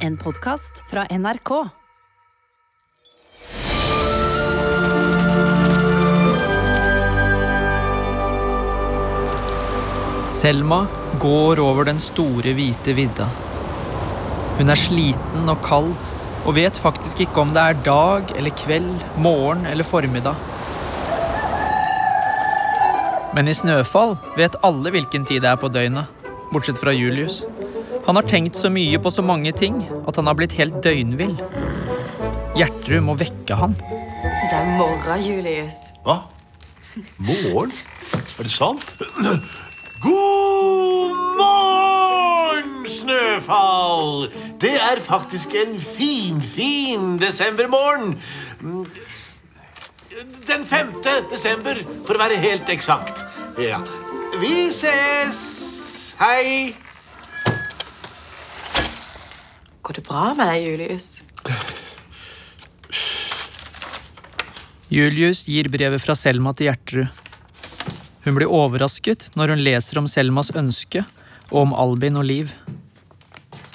En 0.00 0.14
podkast 0.16 0.78
fra 0.88 1.02
NRK. 1.10 1.50
Selma 10.30 10.86
går 11.20 11.60
over 11.60 11.84
den 11.84 12.00
store, 12.00 12.54
hvite 12.56 12.96
vidda. 12.96 13.28
Hun 14.56 14.72
er 14.72 14.80
sliten 14.80 15.52
og 15.52 15.60
kald 15.68 15.92
og 16.46 16.56
vet 16.56 16.80
faktisk 16.80 17.20
ikke 17.26 17.44
om 17.44 17.52
det 17.52 17.60
er 17.60 17.84
dag 17.84 18.32
eller 18.40 18.56
kveld, 18.56 18.94
morgen 19.20 19.68
eller 19.68 19.84
formiddag. 19.84 20.34
Men 23.36 23.52
i 23.52 23.54
Snøfall 23.54 24.16
vet 24.40 24.56
alle 24.64 24.96
hvilken 24.96 25.28
tid 25.28 25.44
det 25.44 25.52
er 25.52 25.60
på 25.60 25.68
døgnet, 25.68 26.08
bortsett 26.54 26.80
fra 26.80 26.96
Julius. 26.96 27.42
Han 28.06 28.16
har 28.16 28.26
tenkt 28.26 28.56
så 28.56 28.70
mye 28.72 28.98
på 29.02 29.10
så 29.12 29.22
mange 29.22 29.52
ting 29.56 29.82
at 30.08 30.16
han 30.16 30.26
har 30.30 30.36
blitt 30.38 30.56
helt 30.58 30.80
døgnvill. 30.84 31.36
Gjertrud 32.58 33.04
må 33.06 33.14
vekke 33.20 33.58
han. 33.60 33.76
Det 33.80 34.56
er 34.56 34.70
morgen, 34.78 35.22
Julius. 35.22 35.78
Hva? 36.04 36.22
Morgen? 37.18 37.72
Er 38.38 38.42
det 38.48 38.50
sant? 38.52 38.96
God 40.00 41.16
morgen, 41.38 42.86
Snøfall! 42.88 44.30
Det 44.60 44.74
er 44.80 45.00
faktisk 45.04 45.54
en 45.60 45.78
fin, 45.80 46.42
fin 46.42 47.18
desembermorgen. 47.20 48.16
Den 50.48 50.64
5. 50.64 50.94
desember, 51.30 51.84
for 52.06 52.16
å 52.16 52.22
være 52.24 52.40
helt 52.40 52.68
eksakt. 52.72 53.22
Ja. 53.60 53.78
Vi 54.40 54.66
ses! 54.72 56.16
Hei! 56.20 56.74
Går 59.82 59.96
det 59.96 59.99
bra 60.10 60.32
med 60.34 60.48
deg, 60.50 60.64
Julius? 60.66 61.08
Julius 64.90 65.44
gir 65.46 65.70
brevet 65.70 66.02
fra 66.02 66.16
Selma 66.18 66.52
til 66.58 66.66
Gjertrud. 66.66 67.20
Hun 68.24 68.36
blir 68.36 68.50
overrasket 68.50 69.30
når 69.38 69.54
hun 69.54 69.62
leser 69.64 70.00
om 70.00 70.08
Selmas 70.10 70.50
ønske 70.58 71.04
og 71.50 71.62
om 71.62 71.76
Albin 71.78 72.18
og 72.18 72.26
Liv. 72.26 72.50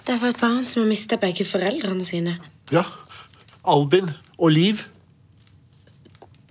Det 0.06 0.14
er 0.14 0.20
for 0.22 0.30
et 0.30 0.42
barn 0.42 0.68
som 0.68 0.84
har 0.84 0.92
mista 0.92 1.18
begge 1.18 1.48
foreldrene 1.48 2.06
sine. 2.06 2.36
Ja, 2.72 2.84
Albin 3.66 4.12
og 4.38 4.52
Liv. 4.52 4.84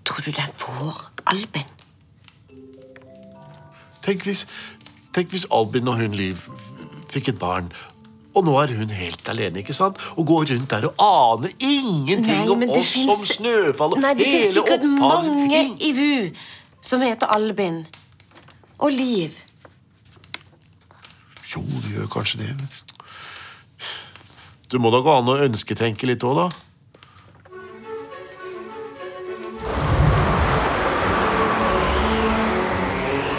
Tror 0.04 0.24
du 0.24 0.32
det 0.32 0.42
er 0.42 0.50
vår 0.64 1.04
Albin? 1.30 1.68
Tenk 4.04 4.24
hvis, 4.26 4.42
tenk 5.14 5.30
hvis 5.32 5.46
Albin 5.52 5.88
og 5.88 6.00
hun 6.00 6.16
Liv 6.18 6.40
fikk 7.12 7.30
et 7.30 7.38
barn. 7.38 7.70
Og 8.34 8.42
nå 8.44 8.54
er 8.62 8.72
hun 8.74 8.90
helt 8.90 9.28
alene, 9.30 9.60
ikke 9.62 9.74
sant? 9.76 10.00
Og 10.18 10.26
går 10.26 10.48
rundt 10.50 10.70
der 10.72 10.88
og 10.88 11.02
aner 11.04 11.52
ingenting 11.62 12.50
om 12.50 12.64
oss 12.74 12.90
som 12.96 13.22
Snøfall 13.30 13.94
og 13.94 14.00
Nei, 14.02 14.14
det 14.18 14.26
finnes 14.26 14.56
sikkert 14.56 14.86
mange 14.90 15.60
i 15.78 15.92
VU 15.94 16.30
som 16.84 17.00
heter 17.04 17.30
Albin. 17.30 17.84
Og 18.82 18.90
Liv. 18.90 19.36
Jo, 21.54 21.62
det 21.62 21.94
gjør 21.94 22.10
kanskje 22.10 22.38
det. 22.42 22.48
men- 22.58 22.68
Du 24.68 24.78
må 24.82 24.90
da 24.90 24.98
gå 24.98 25.12
an 25.18 25.28
å 25.30 25.38
ønsketenke 25.46 26.06
litt 26.10 26.24
òg, 26.26 26.34
da. 26.34 26.48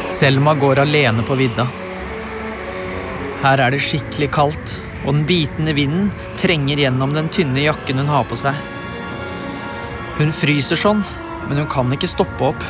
Selma 0.10 0.54
går 0.56 0.80
alene 0.80 1.24
på 1.28 1.36
vidda. 1.36 1.66
Her 3.44 3.62
er 3.66 3.74
det 3.76 3.82
skikkelig 3.84 4.30
kaldt, 4.34 4.76
og 5.06 5.14
den 5.14 5.26
bitende 5.30 5.76
vinden 5.78 6.10
trenger 6.42 6.82
gjennom 6.82 7.14
den 7.14 7.30
tynne 7.30 7.62
jakken 7.62 8.02
hun 8.02 8.10
har 8.10 8.26
på 8.26 8.38
seg. 8.40 8.58
Hun 10.18 10.34
fryser 10.34 10.80
sånn, 10.80 11.04
men 11.46 11.62
hun 11.62 11.70
kan 11.70 11.94
ikke 11.94 12.10
stoppe 12.10 12.50
opp. 12.50 12.66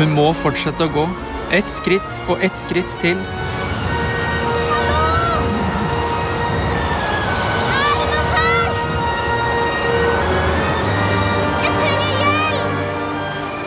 Hun 0.00 0.14
må 0.16 0.30
fortsette 0.40 0.86
å 0.86 0.92
gå. 0.94 1.06
Ett 1.52 1.68
skritt 1.74 2.30
og 2.30 2.40
ett 2.46 2.56
skritt 2.62 2.92
til. 3.02 3.20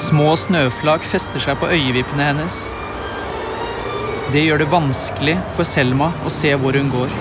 Små 0.08 0.32
snøflak 0.38 1.06
fester 1.12 1.44
seg 1.44 1.60
på 1.62 1.70
øyevippene 1.74 2.32
hennes. 2.32 2.64
Det 4.34 4.42
gjør 4.42 4.64
det 4.64 4.66
vanskelig 4.66 5.34
for 5.54 5.62
Selma 5.70 6.08
å 6.26 6.30
se 6.34 6.50
hvor 6.58 6.74
hun 6.74 6.88
går. 6.90 7.12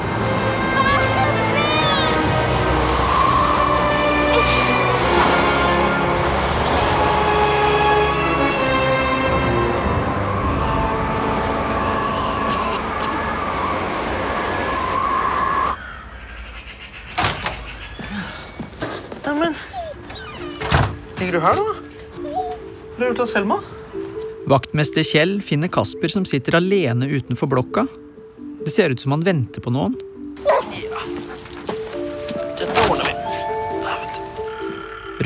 Neimen 19.26 19.52
Ligger 21.20 21.36
du 21.36 21.44
her, 21.44 21.60
da? 21.60 21.68
Har 22.96 23.12
du 23.12 23.20
av 23.20 23.32
Selma? 23.36 23.60
Vaktmester 24.47 25.03
Kjell 25.06 25.36
finner 25.42 25.69
Kasper 25.69 26.08
som 26.08 26.25
sitter 26.26 26.56
alene 26.58 27.06
utenfor 27.06 27.47
blokka. 27.47 27.86
Det 28.64 28.70
ser 28.70 28.91
ut 28.91 29.00
som 29.00 29.14
han 29.14 29.22
venter 29.22 29.62
på 29.62 29.70
noen. 29.70 29.94
Dette 32.58 32.88
ordner 32.88 33.06
vi. 33.06 33.14
Der, 33.84 34.02
vet 34.02 34.19
du. 34.19 34.22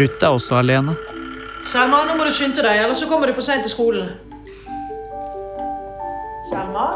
Ruth 0.02 0.20
er 0.20 0.28
også 0.28 0.58
alene. 0.60 0.96
Selma, 1.66 2.04
nå 2.04 2.18
må 2.18 2.28
du 2.28 2.32
skynde 2.36 2.60
deg, 2.60 2.82
ellers 2.84 3.00
så 3.00 3.08
kommer 3.10 3.32
du 3.32 3.34
for 3.36 3.44
seint 3.46 3.64
til 3.64 3.72
skolen. 3.72 4.12
Selma? 6.52 6.92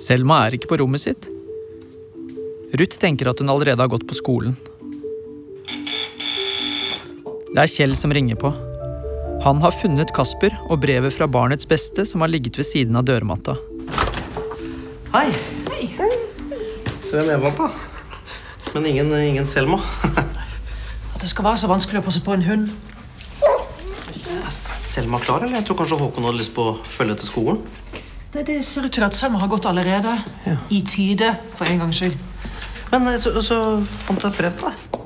Selma 0.00 0.42
er 0.46 0.56
ikke 0.56 0.72
på 0.72 0.80
rommet 0.80 1.04
sitt. 1.04 1.28
Ruth 2.72 2.96
tenker 2.98 3.28
at 3.30 3.38
hun 3.44 3.52
allerede 3.52 3.84
har 3.84 3.92
gått 3.92 4.08
på 4.08 4.16
skolen. 4.16 4.56
Det 7.52 7.60
er 7.60 7.68
Kjell 7.68 7.92
som 8.00 8.16
ringer 8.16 8.40
på. 8.40 8.71
Han 9.42 9.58
har 9.58 9.74
funnet 9.74 10.12
Kasper 10.14 10.54
og 10.70 10.84
brevet 10.84 11.16
fra 11.16 11.26
barnets 11.26 11.66
beste 11.66 12.04
som 12.06 12.22
har 12.22 12.30
ligget 12.30 12.60
ved 12.60 12.66
siden 12.68 12.94
av 12.94 13.08
dørmatta. 13.08 13.56
Hei. 15.10 15.24
Se 17.02 17.16
hvem 17.18 17.32
jeg 17.32 17.40
vant, 17.42 17.58
da. 17.58 17.66
Men 18.76 18.86
ingen, 18.86 19.10
ingen 19.18 19.48
Selma. 19.50 19.80
At 20.14 21.18
det 21.20 21.28
skal 21.28 21.48
være 21.48 21.58
så 21.64 21.70
vanskelig 21.72 22.00
å 22.00 22.04
passe 22.06 22.22
på 22.22 22.36
en 22.36 22.44
hund. 22.46 22.70
Er 24.30 24.54
Selma 24.54 25.18
klar, 25.24 25.42
eller? 25.42 25.58
Jeg 25.58 25.66
tror 25.66 25.80
kanskje 25.82 25.98
Håkon 26.04 26.28
hadde 26.30 26.38
lyst 26.38 26.54
på 26.54 26.68
å 26.70 26.76
følge 26.86 27.18
til 27.18 27.32
skolen. 27.32 27.58
Det, 28.32 28.46
det 28.46 28.60
ser 28.64 28.86
ut 28.86 28.94
til 28.94 29.08
at 29.08 29.18
Selma 29.18 29.42
har 29.42 29.50
gått 29.50 29.66
allerede. 29.66 30.14
I 30.70 30.84
tide, 30.86 31.34
for 31.58 31.66
en 31.66 31.82
gangs 31.82 31.98
skyld. 31.98 32.14
Men 32.94 33.10
eh, 33.10 33.18
så, 33.20 33.34
så 33.42 33.58
fant 34.06 34.22
jeg 34.22 34.30
et 34.30 34.38
brev 34.38 34.56
til 34.62 34.70
deg. 34.70 35.02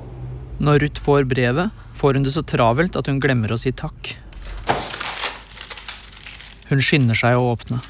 Når 0.68 0.84
Ruth 0.84 1.02
får 1.08 1.26
brevet, 1.32 1.82
får 1.96 2.20
hun 2.20 2.28
det 2.28 2.36
så 2.36 2.44
travelt 2.44 3.00
at 3.00 3.08
hun 3.08 3.24
glemmer 3.24 3.56
å 3.56 3.60
si 3.60 3.72
takk. 3.72 4.12
Hun 6.70 6.82
skynder 6.82 7.18
seg 7.18 7.38
å 7.38 7.52
åpne. 7.52 7.80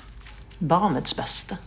Barnets 0.60 1.14
beste. 1.16 1.59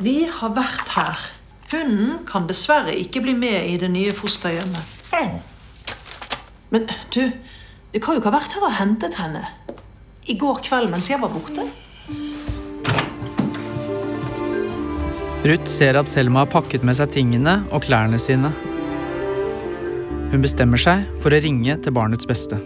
Vi 0.00 0.24
har 0.30 0.54
vært 0.56 0.94
her. 0.94 1.28
Hunden 1.70 2.24
kan 2.26 2.48
dessverre 2.50 2.94
ikke 2.98 3.22
bli 3.22 3.34
med 3.38 3.68
i 3.70 3.76
det 3.78 3.90
nye 3.92 4.14
fosterhjemmet. 4.16 4.96
Men 6.70 6.86
du, 7.14 7.22
du 7.92 7.98
kan 7.98 8.14
jo 8.14 8.22
ikke 8.22 8.30
ha 8.30 8.38
vært 8.38 8.56
her 8.56 8.66
og 8.66 8.76
hentet 8.78 9.18
henne 9.18 9.44
i 10.30 10.36
går 10.38 10.60
kveld 10.66 10.90
mens 10.92 11.08
jeg 11.10 11.18
var 11.22 11.32
borte. 11.32 11.66
Ruth 15.40 15.70
ser 15.72 15.96
at 15.96 16.10
Selma 16.10 16.44
har 16.44 16.50
pakket 16.52 16.84
med 16.84 16.98
seg 16.98 17.14
tingene 17.14 17.62
og 17.72 17.86
klærne 17.86 18.20
sine. 18.20 18.52
Hun 20.30 20.44
bestemmer 20.44 20.78
seg 20.78 21.06
for 21.22 21.32
å 21.32 21.40
ringe 21.42 21.78
til 21.82 21.96
barnets 21.96 22.28
beste. 22.28 22.60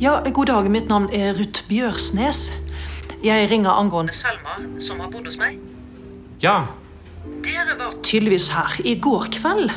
Ja, 0.00 0.20
god 0.32 0.46
dag. 0.46 0.68
Mitt 0.70 0.88
navn 0.88 1.08
er 1.14 1.34
Ruth 1.38 1.64
Bjørsnes. 1.68 2.48
Jeg 3.24 3.48
ringer 3.50 3.74
angående 3.74 4.14
Selma, 4.14 4.58
som 4.82 5.00
har 5.02 5.10
bodd 5.10 5.26
hos 5.26 5.38
meg. 5.40 5.58
Ja, 6.42 6.66
Dere 7.44 7.74
var 7.78 7.96
tydeligvis 8.06 8.46
her 8.54 8.76
i 8.86 8.94
går 9.02 9.26
kveld. 9.34 9.72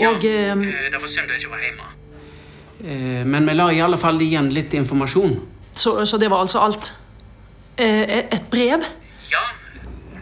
Og 0.00 0.24
eh, 0.26 0.62
det 0.90 0.98
var 1.00 1.10
synd 1.12 1.28
du 1.30 1.34
ikke 1.36 1.50
var 1.52 1.60
hjemme. 1.62 1.90
Eh, 2.84 3.20
Men 3.28 3.46
vi 3.46 3.54
la 3.54 3.68
i 3.72 3.82
alle 3.84 3.98
fall 4.00 4.18
igjen 4.24 4.48
litt 4.54 4.74
informasjon. 4.74 5.36
så, 5.72 5.92
så 6.06 6.18
det 6.18 6.30
var 6.32 6.40
altså 6.42 6.64
alt. 6.64 6.92
Eh, 7.76 8.24
et 8.32 8.48
brev? 8.50 8.82
Ja, 9.30 9.44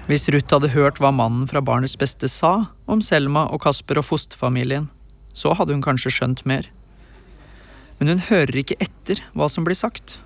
Hvis 0.09 0.29
Ruth 0.35 0.51
hadde 0.53 0.73
hørt 0.75 0.99
hva 1.01 1.13
mannen 1.15 1.47
fra 1.49 1.61
Barnets 1.63 1.97
Beste 1.97 2.29
sa 2.29 2.67
om 2.87 3.01
Selma 3.01 3.47
og 3.53 3.63
Kasper 3.63 3.99
og 4.03 4.05
fosterfamilien, 4.09 4.91
så 5.33 5.55
hadde 5.57 5.73
hun 5.73 5.83
kanskje 5.85 6.11
skjønt 6.13 6.45
mer. 6.45 6.67
Men 8.03 8.17
hun 8.17 8.23
hører 8.27 8.57
ikke 8.59 8.75
etter 8.83 9.21
hva 9.31 9.47
som 9.47 9.63
blir 9.63 9.79
sagt. 9.79 10.17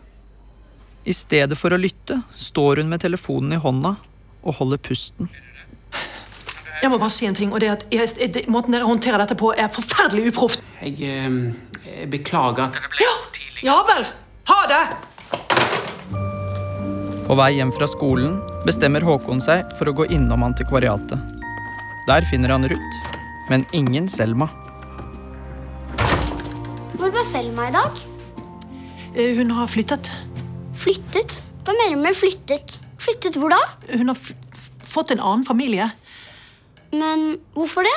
I 1.05 1.13
stedet 1.13 1.59
for 1.61 1.77
å 1.77 1.79
lytte 1.79 2.23
står 2.33 2.81
hun 2.81 2.89
med 2.89 3.03
telefonen 3.03 3.53
i 3.53 3.59
hånda 3.61 3.91
og 4.41 4.57
holder 4.57 4.81
pusten. 4.81 5.29
Jeg 6.81 6.89
må 6.89 6.97
bare 6.97 7.13
si 7.13 7.29
en 7.29 7.37
ting, 7.37 7.53
og 7.53 7.61
det 7.61 7.69
at 7.75 7.85
jeg, 7.93 8.33
det, 8.33 8.47
Måten 8.49 8.73
dere 8.73 8.89
håndterer 8.89 9.21
dette 9.21 9.37
på, 9.37 9.53
er 9.53 9.69
forferdelig 9.69 10.33
uproft. 10.33 10.65
Jeg, 10.81 10.97
eh, 11.05 11.53
jeg 11.85 12.09
beklager 12.17 12.71
at 12.71 12.81
Ja, 12.97 13.13
ja 13.69 13.77
vel! 13.93 14.09
Ha 14.49 14.61
det! 14.73 14.83
På 17.29 17.37
vei 17.37 17.53
hjem 17.59 17.77
fra 17.77 17.93
skolen 17.93 18.41
bestemmer 18.65 19.05
Håkon 19.05 19.45
seg 19.45 19.69
for 19.77 19.93
å 19.93 19.99
gå 20.01 20.09
innom 20.17 20.49
antikvariatet. 20.49 21.21
Der 22.09 22.25
finner 22.33 22.57
han 22.57 22.65
Ruth, 22.73 23.03
men 23.53 23.69
ingen 23.77 24.09
Selma. 24.09 24.49
Selma 27.27 27.69
i 27.69 27.73
dag? 27.75 27.91
Eh, 29.17 29.37
Hun 29.37 29.51
har 29.51 29.67
flyttet. 29.67 30.13
Flyttet? 30.75 31.41
Hva 31.65 31.73
mener 31.75 31.97
du 31.97 32.03
med 32.03 32.15
flyttet? 32.15 32.77
Flyttet 33.03 33.35
hvor 33.41 33.51
da? 33.51 33.59
Hun 33.99 34.13
har 34.13 34.19
fått 34.87 35.11
en 35.11 35.21
annen 35.21 35.43
familie. 35.47 35.89
Men 36.93 37.39
hvorfor 37.57 37.83
det? 37.83 37.95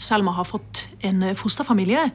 Selma 0.00 0.32
har 0.32 0.44
fått 0.48 0.86
en 1.04 1.22
eh, 1.22 1.34
fosterfamilie. 1.36 2.06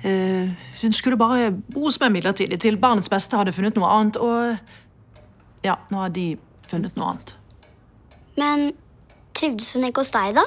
Uh, 0.00 0.50
hun 0.82 0.92
skulle 0.96 1.18
bare 1.20 1.50
bo 1.52 1.84
hos 1.84 1.98
meg 2.00 2.14
midlertidig 2.14 2.56
til 2.64 2.78
barnets 2.80 3.10
beste 3.12 3.36
hadde 3.36 3.52
funnet 3.52 3.76
noe 3.76 3.86
annet. 3.86 4.16
Og 4.16 4.56
ja, 5.62 5.76
nå 5.92 6.00
har 6.00 6.10
de 6.16 6.24
funnet 6.66 6.96
noe 6.96 7.12
annet. 7.12 7.34
Men 8.40 8.72
trivdes 9.36 9.76
hun 9.76 9.86
ikke 9.86 10.02
hos 10.02 10.10
deg, 10.16 10.40
da? 10.40 10.46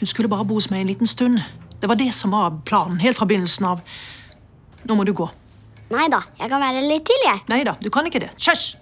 Hun 0.00 0.10
skulle 0.10 0.28
bare 0.28 0.44
bo 0.44 0.58
hos 0.58 0.68
meg 0.74 0.82
en 0.82 0.92
liten 0.92 1.08
stund. 1.08 1.40
Det 1.80 1.86
var 1.86 1.96
det 1.96 2.12
som 2.12 2.30
var 2.30 2.60
planen 2.64 2.98
helt 3.00 3.16
fra 3.16 3.26
begynnelsen 3.26 3.66
av. 3.66 3.80
Nå 4.84 4.94
må 4.96 5.04
du 5.08 5.12
gå. 5.16 5.30
Nei 5.90 6.06
da, 6.12 6.20
jeg 6.38 6.50
kan 6.52 6.60
være 6.62 6.82
litt 6.84 7.06
til, 7.08 7.22
jeg. 7.24 7.40
Nei 7.50 7.62
da, 7.66 7.72
du 7.80 7.88
kan 7.90 8.06
ikke 8.06 8.20
det. 8.22 8.30
Kjøss! 8.36 8.76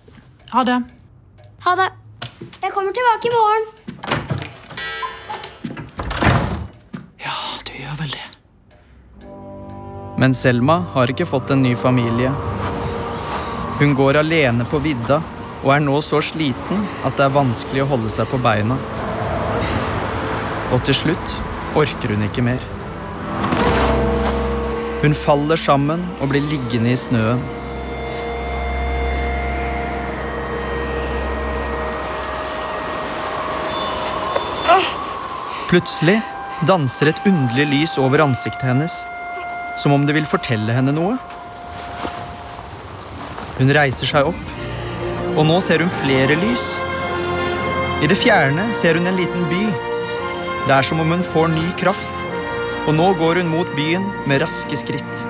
Ha 0.51 0.65
det. 0.67 0.81
Ha 1.65 1.75
det. 1.79 1.87
Jeg 2.63 2.73
kommer 2.75 2.93
tilbake 2.97 3.29
i 3.29 3.33
morgen. 3.35 3.65
Ja, 7.23 7.37
du 7.65 7.73
gjør 7.79 7.97
vel 8.03 8.13
det. 8.17 8.27
Men 10.19 10.35
Selma 10.35 10.81
har 10.97 11.11
ikke 11.13 11.27
fått 11.29 11.53
en 11.55 11.63
ny 11.63 11.77
familie. 11.79 12.33
Hun 13.79 13.95
går 13.95 14.19
alene 14.25 14.67
på 14.67 14.81
vidda 14.83 15.21
og 15.63 15.71
er 15.75 15.85
nå 15.85 16.01
så 16.03 16.19
sliten 16.23 16.83
at 17.07 17.15
det 17.19 17.29
er 17.29 17.37
vanskelig 17.37 17.85
å 17.85 17.93
holde 17.93 18.11
seg 18.11 18.27
på 18.31 18.41
beina. 18.43 18.75
Og 20.75 20.83
til 20.87 20.99
slutt 20.99 21.39
orker 21.79 22.15
hun 22.15 22.27
ikke 22.27 22.45
mer. 22.45 22.61
Hun 24.99 25.15
faller 25.15 25.61
sammen 25.61 26.03
og 26.19 26.33
blir 26.33 26.43
liggende 26.51 26.91
i 26.91 26.99
snøen. 26.99 27.43
Plutselig 35.69 36.17
danser 36.67 37.11
et 37.13 37.27
underlig 37.29 37.67
lys 37.69 37.95
over 38.01 38.25
ansiktet 38.25 38.65
hennes, 38.65 38.95
som 39.79 39.93
om 39.95 40.07
det 40.09 40.17
vil 40.17 40.27
fortelle 40.27 40.73
henne 40.73 40.95
noe. 40.97 41.15
Hun 43.59 43.71
reiser 43.77 44.09
seg 44.09 44.31
opp, 44.33 44.53
og 45.37 45.45
nå 45.47 45.61
ser 45.63 45.85
hun 45.85 45.93
flere 46.01 46.39
lys. 46.41 46.65
I 48.03 48.09
det 48.11 48.17
fjerne 48.19 48.65
ser 48.81 48.99
hun 48.99 49.07
en 49.11 49.21
liten 49.21 49.45
by. 49.53 49.65
Det 50.67 50.75
er 50.75 50.89
som 50.89 51.05
om 51.05 51.13
hun 51.15 51.27
får 51.35 51.53
ny 51.53 51.67
kraft, 51.79 52.18
og 52.89 52.95
nå 52.97 53.09
går 53.21 53.43
hun 53.43 53.51
mot 53.53 53.69
byen 53.77 54.07
med 54.27 54.41
raske 54.41 54.81
skritt. 54.81 55.27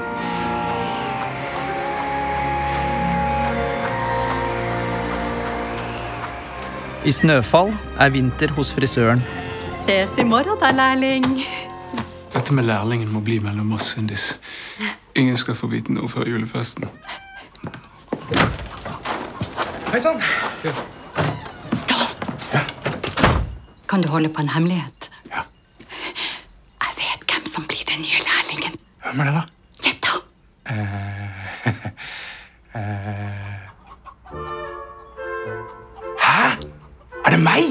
I 7.08 7.12
snøfall 7.14 7.70
er 7.98 8.10
vinter 8.14 8.52
hos 8.54 8.70
frisøren. 8.74 9.22
Ses 9.72 10.18
i 10.18 10.24
morgen 10.26 10.58
da, 10.60 10.70
lærling. 10.74 11.24
Dette 12.34 12.52
med 12.54 12.66
lærlingen 12.68 13.08
må 13.12 13.22
bli 13.24 13.38
mellom 13.40 13.72
oss, 13.72 13.94
Sundis. 13.94 14.34
Ingen 15.16 15.38
skal 15.40 15.56
få 15.56 15.70
vite 15.72 15.94
noe 15.94 16.10
før 16.12 16.28
julefesten. 16.28 16.84
Hei 19.88 20.00
sann! 20.04 20.20
Stål! 21.72 22.04
Kan 23.88 24.04
du 24.04 24.10
holde 24.12 24.28
på 24.28 24.44
en 24.44 24.52
hemmelighet? 24.52 25.08
Ja. 25.32 25.46
Jeg 26.84 26.98
vet 27.00 27.24
hvem 27.32 27.48
som 27.48 27.64
blir 27.70 27.88
den 27.88 28.04
nye 28.04 28.20
lærlingen. 28.28 28.76
Hvem 29.18 29.26
er 29.26 29.32
det, 29.32 29.38
da? 29.38 29.44
Gjett, 29.82 29.98
da! 30.06 30.12
Hæ? 36.22 36.42
Er 37.26 37.30
det 37.34 37.40
meg? 37.42 37.64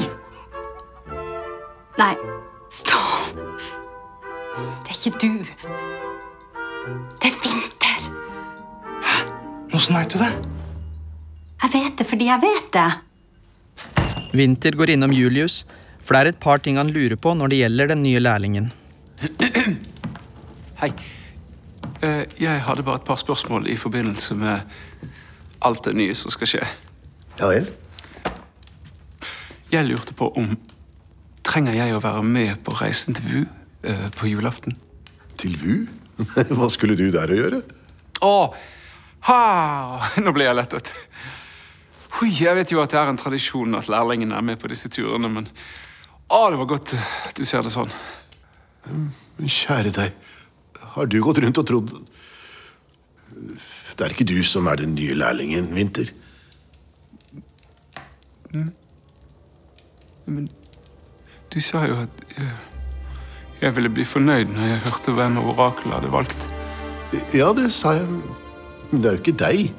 Nei, 2.01 2.15
Stål. 2.67 3.39
Det 4.83 4.91
er 4.91 4.97
ikke 4.97 5.13
du. 5.23 5.31
Det 7.15 7.29
er 7.29 7.37
Vinter. 7.45 8.01
Hæ? 9.07 9.15
Åssen 9.71 9.95
veit 9.95 10.11
du 10.11 10.19
det? 10.19 10.31
Jeg 11.63 11.69
vet 11.77 11.95
det 12.01 12.07
fordi 12.09 12.27
jeg 12.27 12.43
vet 12.43 12.67
det. 12.75 12.89
Vinter 14.35 14.75
går 14.75 14.91
innom 14.97 15.15
Julius, 15.15 15.61
for 16.03 16.11
det 16.11 16.19
er 16.19 16.29
et 16.33 16.43
par 16.43 16.59
ting 16.59 16.75
han 16.75 16.91
lurer 16.91 17.15
på 17.15 17.31
når 17.39 17.55
det 17.55 17.61
gjelder 17.61 17.93
den 17.93 18.03
nye 18.03 18.19
lærlingen. 18.19 18.67
Hei. 20.83 20.91
Eh, 22.01 22.23
Jeg 22.39 22.61
hadde 22.61 22.83
bare 22.83 23.01
et 23.01 23.07
par 23.07 23.15
spørsmål 23.19 23.67
i 23.71 23.75
forbindelse 23.77 24.35
med 24.35 24.59
alt 25.61 25.83
det 25.85 25.95
nye 25.95 26.15
som 26.15 26.31
skal 26.31 26.47
skje. 26.51 26.63
Ja 27.39 27.49
vel? 27.51 27.69
Jeg 29.71 29.85
lurte 29.89 30.13
på 30.15 30.29
om 30.39 30.55
Trenger 31.47 31.77
jeg 31.77 31.93
å 31.95 32.01
være 32.03 32.23
med 32.27 32.57
på 32.65 32.73
reisen 32.75 33.15
til 33.15 33.23
VU 33.23 33.43
eh, 33.87 34.07
på 34.19 34.27
julaften? 34.27 34.75
Til 35.39 35.53
VU? 35.61 35.85
Hva 36.57 36.67
skulle 36.73 36.97
du 36.99 37.05
der 37.13 37.31
å 37.31 37.37
gjøre? 37.37 37.61
Å! 38.25 38.33
Ha! 39.29 39.37
Nå 40.19 40.33
ble 40.35 40.43
jeg 40.49 40.57
lettet. 40.59 40.91
Jeg 42.33 42.55
vet 42.57 42.71
jo 42.73 42.81
at 42.83 42.91
det 42.91 42.99
er 42.99 43.11
en 43.13 43.19
tradisjon 43.19 43.77
at 43.79 43.87
lærlingene 43.91 44.35
er 44.35 44.43
med 44.43 44.59
på 44.59 44.67
disse 44.71 44.89
turene, 44.91 45.29
men 45.31 45.47
å, 46.27 46.41
det 46.51 46.59
var 46.59 46.67
godt 46.73 46.93
eh, 46.97 47.09
du 47.37 47.43
ser 47.47 47.63
det 47.63 47.71
sånn. 47.71 47.91
Men 48.89 49.51
Kjære 49.53 49.93
deg, 49.95 50.15
har 50.97 51.09
du 51.09 51.19
gått 51.21 51.39
rundt 51.43 51.59
og 51.61 51.67
trodd 51.69 51.91
Det 53.97 54.05
er 54.05 54.13
ikke 54.13 54.27
du 54.29 54.39
som 54.45 54.67
er 54.69 54.79
den 54.81 54.95
nye 54.97 55.15
lærlingen, 55.17 55.71
Vinter. 55.75 56.09
Men 60.25 60.49
du 61.53 61.57
sa 61.63 61.85
jo 61.87 62.01
at 62.03 62.21
jeg, 62.35 62.51
jeg 63.61 63.75
ville 63.75 63.89
bli 63.89 64.05
fornøyd 64.05 64.53
når 64.53 64.69
jeg 64.69 64.83
hørte 64.85 65.15
hvem 65.17 65.39
orakelet 65.41 65.97
hadde 65.97 66.13
valgt. 66.13 66.47
Ja, 67.33 67.49
det 67.57 67.71
sa 67.73 67.95
jeg, 67.97 68.07
men 68.91 69.01
det 69.01 69.09
er 69.09 69.17
jo 69.17 69.23
ikke 69.23 69.37
deg. 69.39 69.73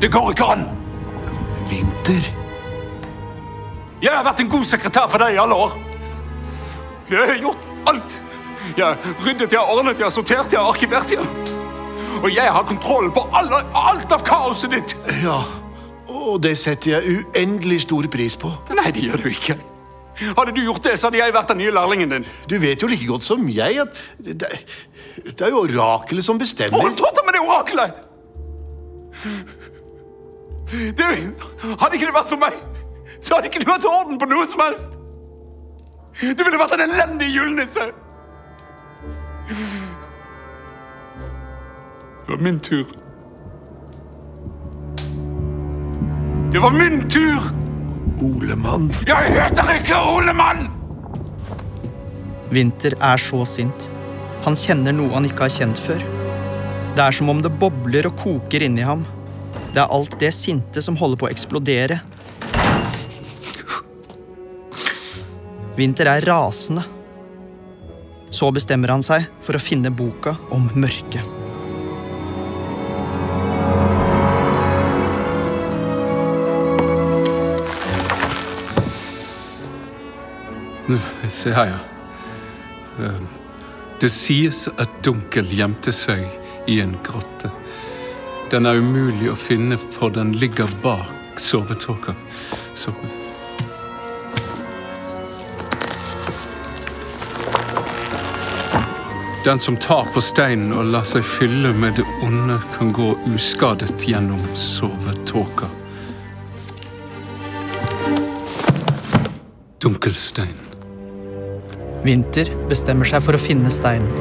Det 0.00 0.08
går 0.12 0.30
ikke 0.32 0.44
an! 0.56 0.68
Vinter? 1.68 2.39
Jeg 4.00 4.12
har 4.16 4.24
vært 4.24 4.40
en 4.40 4.48
god 4.48 4.64
sekretær 4.64 5.08
for 5.12 5.20
deg 5.20 5.36
i 5.36 5.40
alle 5.42 5.56
år. 5.66 5.74
Jeg 7.10 7.20
har 7.20 7.40
gjort 7.42 7.66
alt. 7.90 8.20
Jeg 8.76 8.84
har 8.84 9.16
ryddet, 9.24 9.52
jeg 9.52 9.60
har 9.60 9.72
ordnet, 9.74 9.98
jeg 9.98 10.06
har 10.06 10.14
sortert, 10.14 10.52
jeg 10.52 10.60
har 10.60 10.68
arkivert. 10.72 11.10
Jeg. 11.10 11.24
Og 12.22 12.30
jeg 12.34 12.52
har 12.52 12.64
kontroll 12.68 13.10
på 13.12 13.26
alle, 13.36 13.60
alt 13.76 14.12
av 14.12 14.24
kaoset 14.24 14.72
ditt. 14.72 14.94
Ja, 15.24 15.40
og 16.08 16.40
det 16.44 16.54
setter 16.60 16.96
jeg 16.96 17.20
uendelig 17.20 17.82
stor 17.86 18.08
pris 18.12 18.36
på. 18.40 18.52
Nei, 18.76 18.88
det 18.94 19.04
gjør 19.08 19.24
du 19.24 19.28
ikke. 19.32 19.58
Hadde 20.20 20.52
du 20.56 20.62
gjort 20.64 20.84
det, 20.84 20.96
så 21.00 21.08
hadde 21.08 21.20
jeg 21.20 21.32
vært 21.32 21.52
den 21.52 21.60
nye 21.62 21.72
lærlingen 21.72 22.12
din. 22.12 22.26
Du 22.48 22.58
vet 22.60 22.82
jo 22.82 22.88
like 22.90 23.06
godt 23.08 23.24
som 23.24 23.46
jeg 23.48 23.80
at 23.80 24.00
det, 24.20 24.36
det 25.24 25.46
er 25.46 25.52
jo 25.52 25.64
orakelet 25.64 26.24
som 26.24 26.40
bestemmer. 26.40 26.76
Hold 26.76 26.96
totta 27.00 27.24
med 27.26 27.36
det 27.36 27.44
oraklet! 27.44 28.06
Det, 30.70 31.06
hadde 31.80 31.96
ikke 31.96 32.06
det 32.06 32.14
vært 32.14 32.28
for 32.30 32.38
meg, 32.38 32.54
så 33.20 33.36
hadde 33.36 33.50
ikke 33.50 33.64
du 33.64 33.70
hatt 33.70 33.86
orden 33.88 34.18
på 34.20 34.28
noe 34.30 34.46
som 34.48 34.62
helst. 34.64 34.96
Du 36.20 36.42
ville 36.44 36.58
vært 36.60 36.74
en 36.76 36.84
elendig 36.88 37.30
julenisse. 37.34 37.90
Det 42.26 42.34
var 42.34 42.42
min 42.44 42.60
tur. 42.60 42.90
Det 46.50 46.58
var 46.62 46.74
min 46.74 47.00
tur! 47.08 47.50
Olemann. 48.20 48.90
Jeg 49.06 49.32
heter 49.32 49.70
ikke 49.78 49.96
Olemann! 50.12 50.66
Vinter 52.50 52.96
er 53.00 53.22
så 53.22 53.44
sint. 53.48 53.86
Han 54.44 54.58
kjenner 54.58 54.92
noe 54.96 55.14
han 55.14 55.28
ikke 55.28 55.46
har 55.46 55.54
kjent 55.54 55.80
før. 55.80 56.02
Det 56.96 57.04
er 57.04 57.14
som 57.14 57.30
om 57.32 57.40
det 57.44 57.52
bobler 57.62 58.08
og 58.10 58.18
koker 58.20 58.66
inni 58.66 58.82
ham. 58.84 59.06
Det 59.70 59.78
er 59.78 59.94
alt 59.94 60.16
det 60.20 60.32
sinte 60.34 60.82
som 60.82 60.98
holder 60.98 61.20
på 61.20 61.28
å 61.28 61.32
eksplodere. 61.32 62.00
Vinter 65.80 66.10
er 66.12 66.24
rasende. 66.28 66.82
Så 68.30 68.50
bestemmer 68.52 68.92
han 68.92 69.02
seg 69.02 69.24
for 69.40 69.56
å 69.56 69.62
finne 69.62 69.88
boka 69.88 70.34
om 70.52 70.66
mørket. 70.76 71.24
Se 81.30 81.54
her, 81.54 81.70
ja. 81.70 83.14
Det 84.00 84.08
sies 84.12 84.64
at 84.76 85.00
Dunkel 85.06 85.48
gjemte 85.54 85.94
seg 85.94 86.26
i 86.68 86.80
en 86.82 86.96
grotte. 87.06 87.52
Den 88.50 88.66
er 88.66 88.82
umulig 88.82 89.30
å 89.30 89.38
finne, 89.38 89.78
for 89.78 90.12
den 90.12 90.34
ligger 90.36 90.68
bak 90.82 91.40
sovetåka. 91.40 92.16
Så 92.74 92.92
Den 99.44 99.58
som 99.58 99.76
tar 99.76 100.04
på 100.14 100.20
steinen 100.20 100.74
og 100.76 100.90
lar 100.92 101.06
seg 101.08 101.24
fylle 101.24 101.70
med 101.72 101.94
det 101.96 102.04
onde, 102.20 102.58
kan 102.74 102.90
gå 102.92 103.14
uskadet 103.30 104.04
gjennom 104.04 104.40
sovetåka. 104.52 105.70
Dunkelstein. 109.80 110.52
Vinter 112.04 112.52
bestemmer 112.68 113.08
seg 113.08 113.24
for 113.24 113.38
å 113.38 113.40
finne 113.40 113.72
steinen. 113.72 114.12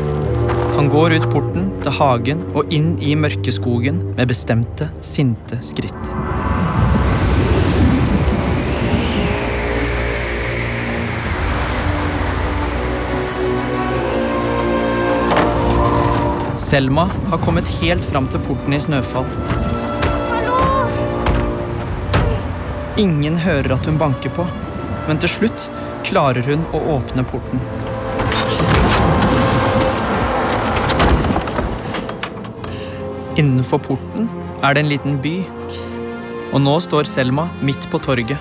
Han 0.78 0.88
går 0.88 1.18
ut 1.18 1.28
porten 1.34 1.68
til 1.84 1.98
hagen 2.00 2.46
og 2.54 2.72
inn 2.72 2.94
i 3.04 3.12
mørkeskogen 3.20 4.00
med 4.14 4.32
bestemte, 4.32 4.88
sinte 5.04 5.60
skritt. 5.68 6.14
Selma 16.70 17.10
har 17.30 17.38
kommet 17.42 17.66
helt 17.80 18.04
fram 18.12 18.28
til 18.30 18.44
porten 18.46 18.76
i 18.76 18.78
Snøfall. 18.78 19.26
Hallo! 20.30 20.60
Ingen 23.02 23.40
hører 23.42 23.74
at 23.74 23.90
hun 23.90 23.98
banker 23.98 24.30
på, 24.38 24.46
men 25.08 25.18
til 25.18 25.34
slutt 25.34 25.66
klarer 26.06 26.46
hun 26.46 26.68
å 26.70 26.84
åpne 26.94 27.26
porten. 27.26 27.66
Innenfor 33.34 33.82
porten 33.90 34.30
er 34.62 34.78
det 34.78 34.86
en 34.86 34.94
liten 34.94 35.18
by, 35.26 35.36
og 36.54 36.62
nå 36.70 36.80
står 36.86 37.10
Selma 37.10 37.50
midt 37.66 37.90
på 37.90 37.98
torget. 38.06 38.38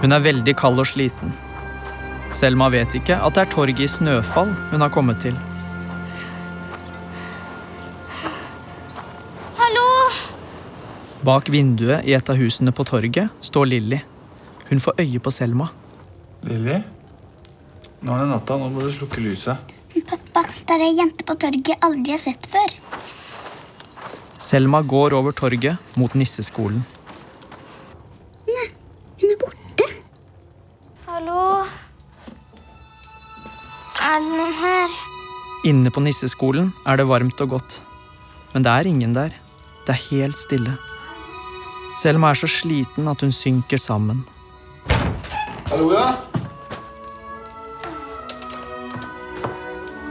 Hun 0.00 0.16
er 0.16 0.30
veldig 0.32 0.62
kald 0.64 0.80
og 0.80 0.94
sliten. 0.96 1.36
Selma 2.34 2.66
vet 2.72 2.96
ikke 2.98 3.14
at 3.22 3.36
det 3.36 3.44
er 3.44 3.50
torget 3.52 3.80
i 3.84 3.86
Snøfall 3.88 4.50
hun 4.72 4.82
har 4.82 4.90
kommet 4.92 5.20
til. 5.22 5.36
Hallo! 9.60 9.84
Bak 11.24 11.48
vinduet 11.54 12.02
i 12.04 12.16
et 12.18 12.30
av 12.30 12.40
husene 12.40 12.74
på 12.74 12.86
torget 12.88 13.30
står 13.44 13.70
Lilly. 13.70 14.00
Hun 14.68 14.82
får 14.82 14.98
øye 15.04 15.22
på 15.22 15.30
Selma. 15.30 15.70
Lilly? 16.42 16.80
Nå 18.04 18.16
er 18.16 18.24
det 18.24 18.32
natta. 18.34 18.58
Nå 18.58 18.68
må 18.72 18.82
du 18.82 18.90
slukke 18.92 19.22
lyset. 19.22 19.74
Pappa, 20.04 20.42
det 20.50 20.74
er 20.74 20.82
ei 20.88 20.96
jente 20.98 21.24
på 21.24 21.38
torget 21.38 21.70
jeg 21.70 21.80
aldri 21.86 22.16
har 22.16 22.20
sett 22.20 22.50
før. 22.50 22.74
Selma 24.42 24.82
går 24.82 25.14
over 25.16 25.32
torget 25.32 25.96
mot 25.96 26.12
nisseskolen. 26.18 26.82
Inne 35.64 35.88
på 35.88 36.02
nisseskolen 36.04 36.74
er 36.84 36.98
det 37.00 37.06
varmt 37.08 37.38
og 37.40 37.54
godt. 37.54 37.78
Men 38.52 38.66
det 38.66 38.72
er 38.72 38.88
ingen 38.90 39.14
der. 39.16 39.32
Det 39.86 39.94
er 39.94 40.02
helt 40.10 40.36
stille. 40.36 40.74
Selma 41.96 42.34
er 42.34 42.36
så 42.36 42.50
sliten 42.52 43.08
at 43.08 43.22
hun 43.24 43.32
synker 43.32 43.80
sammen. 43.80 44.26
Hallo, 45.70 45.86
ja? 45.94 46.10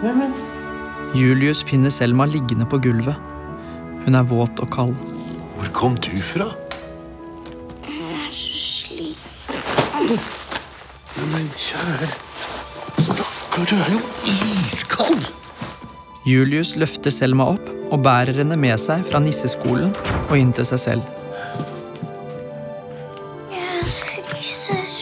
Neimen, 0.02 0.34
Julius 1.14 1.62
finner 1.64 1.94
Selma 1.94 2.26
liggende 2.26 2.66
på 2.66 2.82
gulvet. 2.82 3.16
Hun 4.08 4.18
er 4.18 4.26
våt 4.26 4.58
og 4.60 4.72
kald. 4.74 4.98
Hvor 5.54 5.70
kom 5.78 6.02
du 6.02 6.18
fra? 6.18 6.50
Jeg 7.86 8.26
er 8.26 8.34
så 8.34 8.58
sliten. 8.58 10.18
Men 11.30 11.48
kjære 11.62 12.10
Stakkar, 12.98 13.66
du 13.70 13.76
er 13.78 13.94
jo 13.94 14.04
iskald! 14.34 15.43
Julius 16.24 16.77
løfter 16.80 17.12
Selma 17.12 17.50
opp 17.51 17.68
og 17.92 18.00
bærer 18.06 18.38
henne 18.39 18.56
med 18.56 18.80
seg 18.80 19.01
fra 19.10 19.20
nisseskolen 19.20 19.92
og 20.30 20.38
inn 20.39 20.53
til 20.56 20.63
seg 20.70 20.80
selv. 20.80 21.10
Jeg 23.51 23.89
fryser. 23.92 24.94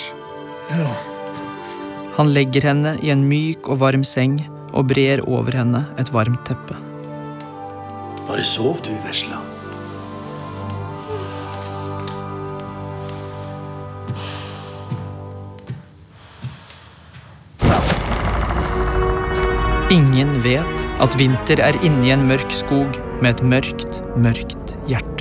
Han 2.18 2.34
legger 2.34 2.66
henne 2.72 2.96
i 3.06 3.14
en 3.14 3.28
myk 3.30 3.70
og 3.70 3.84
varm 3.84 4.02
seng 4.08 4.40
og 4.74 4.90
brer 4.90 5.22
over 5.30 5.54
henne 5.62 5.84
et 6.02 6.10
varmt 6.10 6.42
teppe. 6.50 6.80
Bare 8.26 8.42
sov 8.42 8.82
du, 8.82 8.90
vesla. 9.06 9.38
Ingen 19.92 20.40
vet 20.42 20.81
at 21.02 21.18
Vinter 21.20 21.62
er 21.64 21.78
inne 21.86 22.06
i 22.08 22.14
en 22.14 22.28
mørk 22.30 22.54
skog 22.54 23.00
med 23.22 23.36
et 23.36 23.44
mørkt, 23.46 24.02
mørkt 24.18 24.76
hjerte. 24.90 25.21